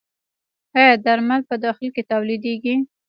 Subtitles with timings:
[0.79, 2.75] آیا درمل په داخل کې تولیدیږي؟